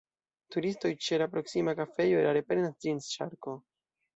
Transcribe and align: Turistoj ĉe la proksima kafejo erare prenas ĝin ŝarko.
Turistoj 0.53 0.91
ĉe 1.07 1.19
la 1.23 1.27
proksima 1.35 1.75
kafejo 1.81 2.19
erare 2.25 2.43
prenas 2.49 2.75
ĝin 2.87 3.07
ŝarko. 3.11 3.55